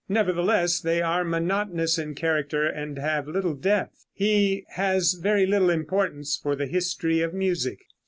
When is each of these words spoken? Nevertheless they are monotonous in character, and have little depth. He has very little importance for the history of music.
Nevertheless 0.09 0.79
they 0.79 0.99
are 0.99 1.23
monotonous 1.23 1.99
in 1.99 2.15
character, 2.15 2.65
and 2.65 2.97
have 2.97 3.27
little 3.27 3.53
depth. 3.53 4.07
He 4.11 4.65
has 4.69 5.13
very 5.13 5.45
little 5.45 5.69
importance 5.69 6.35
for 6.41 6.55
the 6.55 6.65
history 6.65 7.21
of 7.21 7.35
music. 7.35 7.83